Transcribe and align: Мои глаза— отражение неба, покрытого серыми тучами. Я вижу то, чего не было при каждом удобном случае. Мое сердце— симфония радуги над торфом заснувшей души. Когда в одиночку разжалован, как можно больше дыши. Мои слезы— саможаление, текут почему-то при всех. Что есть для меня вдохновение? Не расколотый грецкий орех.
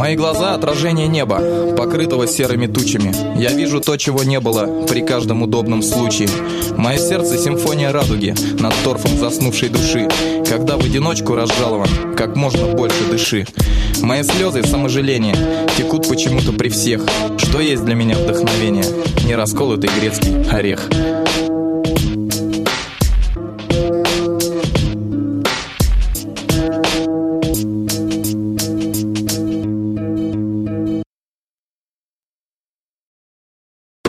Мои 0.00 0.16
глаза— 0.16 0.54
отражение 0.54 1.08
неба, 1.08 1.74
покрытого 1.76 2.26
серыми 2.26 2.66
тучами. 2.66 3.12
Я 3.38 3.50
вижу 3.50 3.82
то, 3.82 3.98
чего 3.98 4.24
не 4.24 4.40
было 4.40 4.86
при 4.86 5.02
каждом 5.02 5.42
удобном 5.42 5.82
случае. 5.82 6.30
Мое 6.74 6.96
сердце— 6.96 7.36
симфония 7.44 7.92
радуги 7.92 8.34
над 8.58 8.72
торфом 8.82 9.18
заснувшей 9.18 9.68
души. 9.68 10.08
Когда 10.48 10.78
в 10.78 10.80
одиночку 10.80 11.34
разжалован, 11.34 12.16
как 12.16 12.34
можно 12.34 12.68
больше 12.68 13.04
дыши. 13.10 13.46
Мои 14.00 14.22
слезы— 14.22 14.62
саможаление, 14.64 15.36
текут 15.76 16.08
почему-то 16.08 16.52
при 16.52 16.70
всех. 16.70 17.02
Что 17.36 17.60
есть 17.60 17.84
для 17.84 17.94
меня 17.94 18.16
вдохновение? 18.16 18.86
Не 19.26 19.34
расколотый 19.36 19.90
грецкий 20.00 20.48
орех. 20.50 20.88